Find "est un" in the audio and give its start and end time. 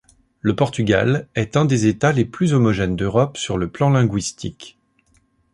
1.35-1.63